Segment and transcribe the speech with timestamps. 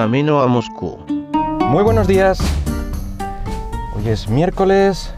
[0.00, 0.96] camino a Moscú.
[1.68, 2.38] Muy buenos días.
[3.94, 5.12] Hoy es miércoles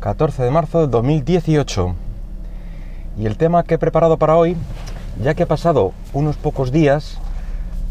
[0.00, 1.94] 14 de marzo de 2018.
[3.18, 4.54] Y el tema que he preparado para hoy,
[5.24, 7.16] ya que ha pasado unos pocos días,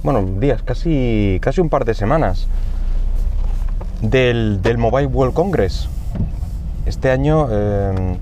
[0.04, 2.48] bueno, días, casi, casi un par de semanas,
[4.02, 5.90] del, Mobile World Congress.
[6.86, 8.20] Este año em,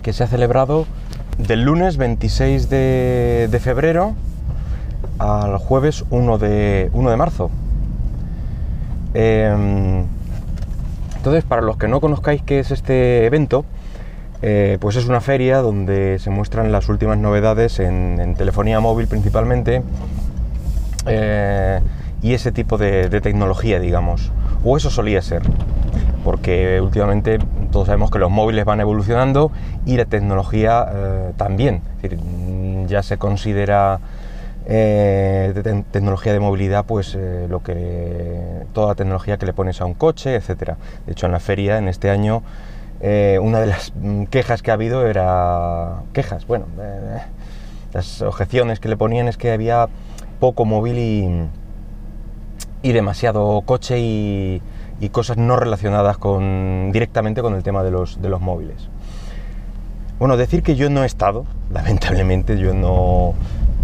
[0.00, 0.86] que se ha celebrado
[1.38, 4.14] del lunes 26 de, febrero
[5.18, 7.50] al jueves 1 de, 1 de marzo.
[9.14, 10.04] Em,
[11.16, 13.64] entonces, para los que no conozcáis qué es este evento,
[14.42, 19.82] eh, pues es una feria donde se muestran las últimas novedades en, telefonía móvil principalmente
[21.06, 21.80] eh,
[22.20, 24.32] y ese tipo de, tecnología, digamos.
[24.62, 25.42] O eso solía ser,
[26.24, 27.38] porque últimamente
[27.72, 29.50] todos sabemos que los móviles van evolucionando
[29.86, 31.80] y la tecnología eh, también.
[32.86, 33.98] ya se considera
[34.64, 37.16] tecnología de movilidad, pues
[37.48, 40.76] lo que toda la tecnología que le pones a un coche, etcétera.
[41.06, 42.42] De hecho, en la feria en este año
[43.06, 46.02] eh, una de las mm, quejas que ha habido era...
[46.14, 47.18] quejas, bueno, eh,
[47.92, 49.88] las objeciones que le ponían es que había
[50.40, 51.50] poco móvil
[52.82, 54.62] y, demasiado coche y,
[55.12, 58.88] cosas no relacionadas con, directamente con el tema de los, de los móviles.
[60.18, 63.34] Bueno, decir que yo no he estado, lamentablemente yo no,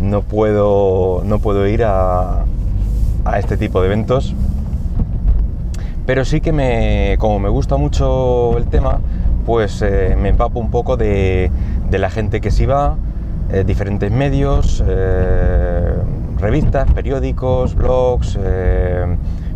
[0.00, 2.44] no, puedo, no puedo ir a,
[3.24, 4.34] a este tipo de eventos
[6.10, 8.98] pero sí que me, como me gusta mucho el tema,
[9.46, 11.52] pues eh, me empapo un poco de,
[11.88, 12.96] la gente que sí va,
[13.52, 15.92] eh, diferentes medios, eh,
[16.40, 18.36] revistas, periódicos, blogs,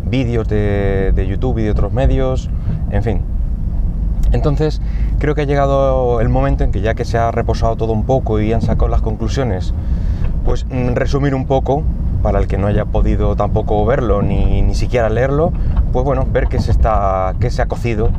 [0.05, 2.49] vídeos de, de, YouTube y de otros medios,
[2.89, 3.21] en fin.
[4.31, 4.81] Entonces,
[5.19, 8.05] creo que ha llegado el momento en que ya que se ha reposado todo un
[8.05, 9.73] poco y han sacado las conclusiones,
[10.45, 11.83] pues mm, resumir un poco
[12.21, 15.51] para el que no haya podido tampoco verlo ni, ni siquiera leerlo,
[15.91, 18.09] pues bueno, ver qué se, está, qué se ha cocido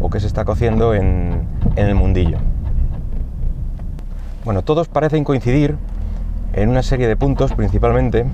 [0.00, 1.46] o qué se está cociendo en,
[1.76, 2.38] el mundillo.
[4.44, 5.76] Bueno, todos parecen coincidir
[6.54, 8.24] en una serie de puntos principalmente.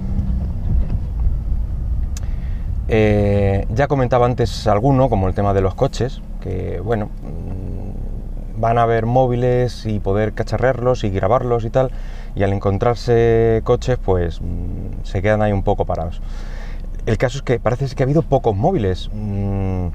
[2.88, 8.78] Eh, ya comentaba antes alguno, como el tema de los coches, que bueno, mm, van
[8.78, 11.90] a haber móviles y poder cacharrearlos y grabarlos y tal,
[12.34, 16.20] y al encontrarse coches, pues mm, se quedan ahí un poco parados.
[17.06, 19.88] El caso es que parece que ha habido pocos móviles mm,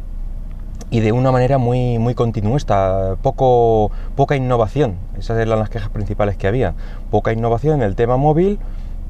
[0.90, 4.96] y de una manera muy, muy continuista, poco, poca innovación.
[5.18, 6.76] Esas eran las quejas principales que había.
[7.12, 8.60] Poca innovación en el tema móvil,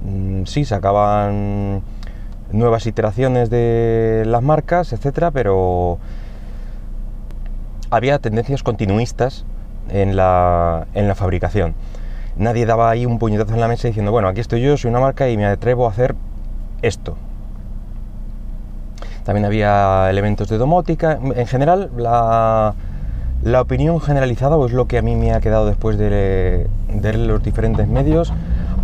[0.04, 1.82] mm, sí, sacaban
[2.52, 5.98] nuevas iteraciones de las marcas, etcétera, pero
[7.90, 9.46] había tendencias continuistas
[9.90, 11.76] en la, en la fabricación
[12.38, 15.00] nadie daba ahí un puñetazo en la mesa diciendo, bueno, aquí estoy yo, soy una
[15.00, 16.16] marca y me atrevo a hacer
[16.81, 17.18] esto.
[19.24, 21.20] También había elementos de domótica.
[21.36, 22.74] En general, la,
[23.59, 26.68] opinión generalizada, o es lo que a mí me ha quedado después de,
[27.18, 28.31] los diferentes medios,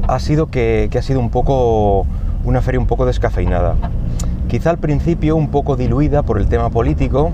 [0.07, 2.05] ha sido que, ha sido un poco
[2.43, 3.75] una feria un poco descafeinada.
[4.49, 7.31] Quizá al principio un poco diluida por el tema político,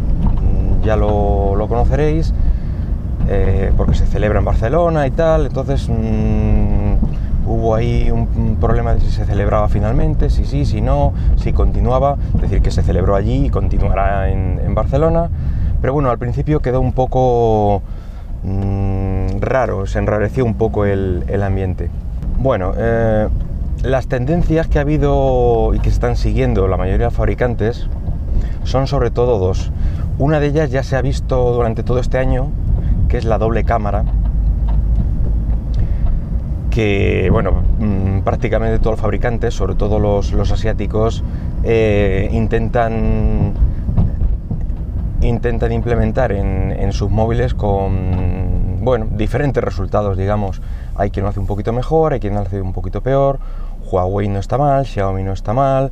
[0.83, 2.33] ya lo, lo conoceréis,
[3.31, 6.93] eh, porque se celebra en Barcelona y tal, entonces mm,
[7.45, 12.17] hubo ahí un, problema de si se celebraba finalmente, si sí, si no, si continuaba,
[12.33, 15.29] es decir, que se celebró allí y continuará en, Barcelona,
[15.79, 17.83] pero bueno, al principio quedó un poco
[18.43, 21.91] mm, raro, se enrareció un poco el, ambiente.
[22.39, 23.27] Bueno, eh,
[23.83, 27.87] las tendencias que ha habido y que están siguiendo la mayoría de fabricantes
[28.63, 29.71] son sobre todo dos.
[30.17, 32.49] Una de ellas ya se ha visto durante todo este año,
[33.09, 34.05] que es la doble cámara,
[36.69, 41.23] que, bueno, mm, prácticamente todos los fabricantes, sobre todo los, asiáticos,
[41.63, 43.53] eh, intentan,
[45.21, 50.61] intentan implementar en, sus móviles con, bueno, diferentes resultados, digamos.
[50.95, 53.39] Hay quien lo hace un poquito mejor, hay quien lo hace un poquito peor.
[53.91, 55.91] Huawei no está mal, Xiaomi no está mal.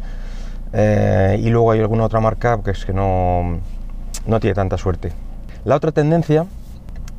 [0.74, 3.60] Eh, y luego hay alguna otra marca que es que no,
[4.26, 5.12] no tiene tanta suerte.
[5.66, 6.46] La otra tendencia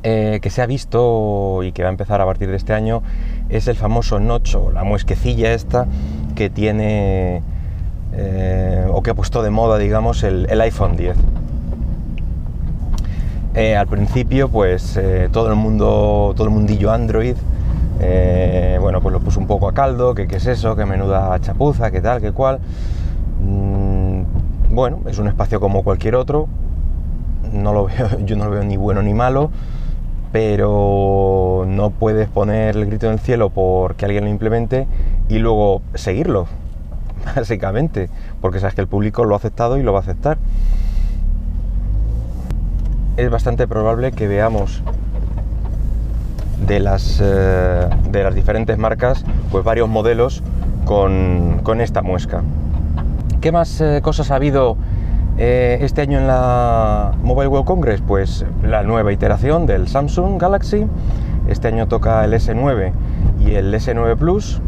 [0.01, 3.03] eh, que se ha visto y que va a empezar a partir de este año
[3.49, 5.87] es el famoso notch o la muesquecilla esta
[6.35, 7.41] que tiene
[8.13, 11.17] eh, o que ha puesto de moda, digamos, el, iPhone 10.
[13.55, 14.97] Eh, al principio, pues
[15.33, 17.35] todo el mundo, todo el mundillo Android,
[18.79, 21.91] bueno, pues lo puso un poco a caldo, que qué es eso, que menuda chapuza,
[21.91, 22.59] qué tal, qué cual.
[23.43, 24.21] Mm,
[24.69, 26.47] bueno, es un espacio como cualquier otro.
[27.51, 29.51] No lo veo, yo no lo veo ni bueno ni malo
[30.31, 34.87] pero no puedes poner el grito en el cielo porque alguien lo implemente
[35.27, 36.47] y luego seguirlo.
[37.35, 38.09] básicamente,
[38.41, 40.37] porque sabes que el público lo ha aceptado y lo va a aceptar.
[43.17, 44.81] Es bastante probable que veamos
[46.65, 50.43] de las, eh, de las diferentes marcas pues varios modelos
[50.85, 52.43] con, esta muesca.
[53.41, 54.75] ¿Qué más eh, cosas ha habido
[55.39, 58.01] eh, este año en la Mobile World Congress?
[58.05, 60.85] Pues la nueva iteración del Samsung Galaxy.
[61.47, 62.91] Este año toca el S9
[63.39, 64.61] y el S9 Plus.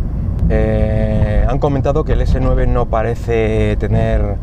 [0.49, 4.37] han comentado que el S9 no parece tener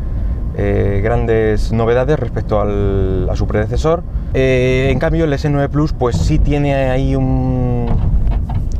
[1.01, 4.03] grandes novedades respecto a su predecesor.
[4.33, 7.87] en cambio el S9 Plus pues sí tiene ahí un,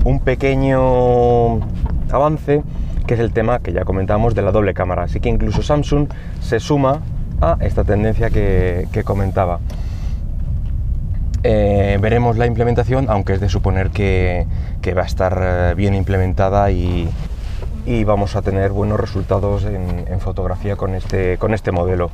[0.05, 1.55] un pequeño
[2.11, 2.63] avance
[3.09, 5.01] que es el tema que ya comentamos de la doble cámara.
[5.01, 6.09] Así que incluso Samsung
[6.41, 7.01] se suma
[7.41, 9.59] a esta tendencia que, comentaba.
[11.43, 14.45] Eh, veremos la implementación, aunque es de suponer que,
[14.95, 17.09] va a estar eh, bien implementada y,
[18.05, 22.11] vamos a tener buenos resultados en, fotografía con este, con este modelo.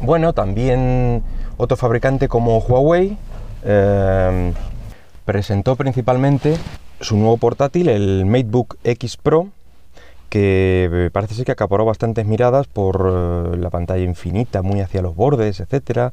[0.00, 1.22] Bueno, también
[1.56, 3.16] otro fabricante como Huawei
[3.64, 4.52] eh,
[5.24, 6.56] presentó principalmente
[7.00, 9.48] su nuevo portátil, el MateBook X Pro,
[10.28, 13.10] que eh, parece ser que acaparó bastantes miradas por
[13.54, 16.12] eh, la pantalla infinita, muy hacia los bordes, etcétera.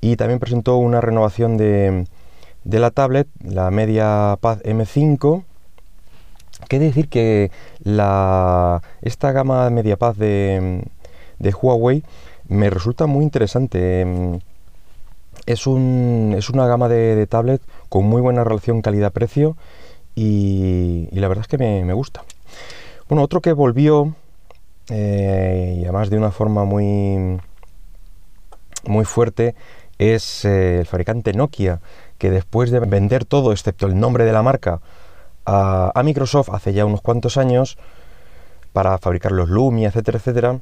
[0.00, 2.06] Y también presentó una renovación de,
[2.64, 5.44] la tablet, la MediaPad M5.
[6.68, 7.50] Que decir que
[7.82, 10.84] la, esta gama MediaPad de,
[11.38, 12.04] de Huawei
[12.48, 14.06] me resulta muy interesante.
[15.46, 19.56] Es, un, es una gama de, de tablet con muy buena relación calidad-precio
[20.14, 22.24] y, la verdad es que me, gusta.
[23.10, 24.14] Bueno, otro que volvió,
[24.88, 27.40] eh, y además de una forma muy,
[28.86, 29.56] muy fuerte,
[29.98, 31.80] es eh, el fabricante Nokia,
[32.18, 34.80] que después de vender todo, excepto el nombre de la marca,
[35.44, 37.78] a, Microsoft hace ya unos cuantos años,
[38.72, 40.60] para fabricar los Lumia, etcétera, etcétera,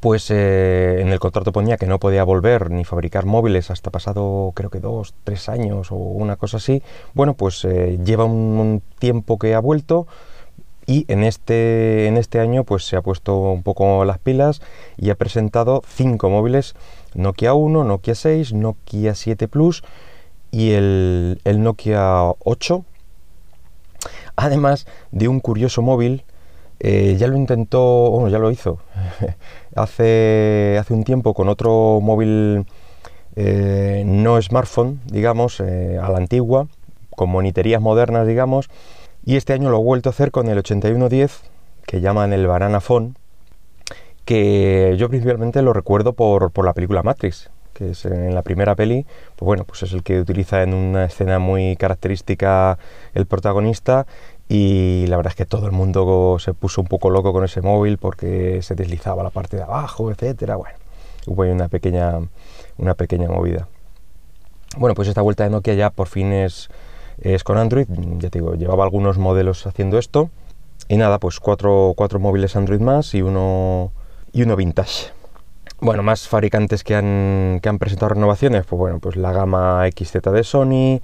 [0.00, 4.52] pues eh, en el contrato ponía que no podía volver ni fabricar móviles hasta pasado
[4.54, 6.82] creo que dos, tres años o una cosa así.
[7.12, 10.06] Bueno, pues lleva un, tiempo que ha vuelto
[10.86, 14.62] y en este, en este año pues se ha puesto un poco las pilas
[14.96, 16.74] y ha presentado cinco móviles,
[17.14, 19.82] Nokia 1, Nokia 6, Nokia 7 Plus
[20.50, 22.84] y el, el Nokia 8.
[24.36, 26.24] Además de un curioso móvil
[26.78, 28.78] eh, ya lo intentó, bueno, ya lo hizo
[29.74, 32.66] hace, hace un tiempo con otro móvil
[33.34, 36.68] eh, no smartphone, digamos, eh, a la antigua,
[37.10, 38.68] con moniterías modernas, digamos,
[39.26, 41.42] y este año lo ha vuelto a hacer con el 8110,
[41.84, 43.16] que llaman el Banana Phone,
[44.24, 48.76] que yo principalmente lo recuerdo por, por la película Matrix, que es en la primera
[48.76, 52.78] peli, pues bueno, pues es el que utiliza en una escena muy característica
[53.14, 54.06] el protagonista
[54.48, 57.60] y la verdad es que todo el mundo se puso un poco loco con ese
[57.62, 60.54] móvil porque se deslizaba la parte de abajo, etcétera.
[60.54, 60.78] Bueno,
[61.26, 62.20] hubo una pequeña,
[62.78, 63.66] una pequeña movida.
[64.76, 66.70] Bueno, pues esta vuelta de Nokia ya por fin es,
[67.20, 67.86] es con Android.
[68.18, 70.30] Ya te digo, llevaba algunos modelos haciendo esto.
[70.88, 73.92] Y nada, pues cuatro, cuatro móviles Android más y uno,
[74.32, 75.10] y uno vintage.
[75.80, 80.22] Bueno, más fabricantes que han, que han presentado renovaciones, pues bueno, pues la gama XZ
[80.32, 81.00] de Sony,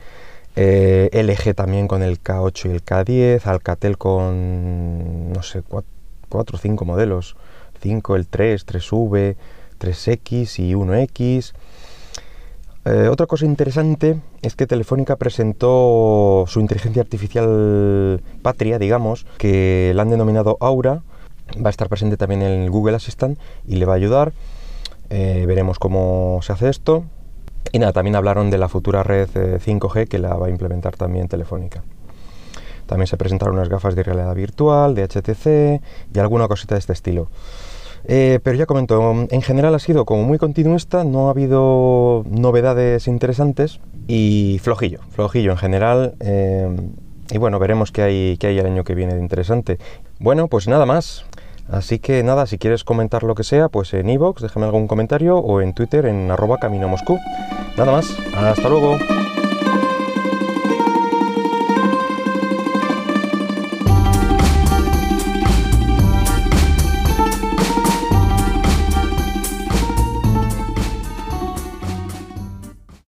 [0.57, 6.59] eh, LG también con el K8 y el K10, Alcatel con, no sé, 4 o
[6.59, 7.37] 5 modelos,
[7.83, 9.37] 5, el 3, 3V,
[9.79, 11.53] 3X y 1X.
[12.85, 20.03] Eh, otra cosa interesante es que Telefónica presentó su inteligencia artificial patria, digamos, que la
[20.03, 21.03] han denominado Aura.
[21.65, 24.33] Va a estar presente también en el Google Assistant y le va a ayudar.
[25.11, 27.05] Eh, veremos cómo se hace esto.
[27.71, 31.29] Y nada, también hablaron de la futura red 5G que la va a implementar también
[31.29, 31.85] Telefónica.
[32.87, 35.81] También se presentaron unas gafas de realidad virtual, de HTC
[36.13, 37.29] y alguna cosita de este estilo.
[38.05, 43.07] Eh, pero ya comento, en general ha sido como muy continuista, no ha habido novedades
[43.07, 46.15] interesantes y flojillo, flojillo en general.
[46.21, 46.69] Eh,
[47.31, 49.79] y bueno, veremos qué hay, qué hay el año que viene de interesante.
[50.19, 51.25] Bueno, pues nada más.
[51.69, 55.39] Así que nada, si quieres comentar lo que sea, pues en iVoox, déjame algún comentario
[55.39, 57.19] o en Twitter en arroba camino Moscú.
[57.77, 58.99] Nada más, hasta luego.